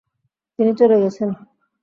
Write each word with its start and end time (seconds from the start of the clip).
তিনি 0.59 0.71
চলে 0.79 0.95
গেছেন। 1.03 1.29